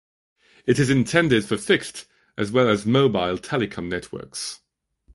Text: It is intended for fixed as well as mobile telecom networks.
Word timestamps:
It 0.65 0.79
is 0.79 0.89
intended 0.89 1.45
for 1.45 1.57
fixed 1.59 2.07
as 2.35 2.51
well 2.51 2.67
as 2.67 2.87
mobile 2.87 3.37
telecom 3.37 3.87
networks. 3.87 4.61